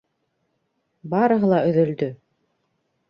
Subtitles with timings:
[1.13, 2.11] Барыһы ла өҙөлдө.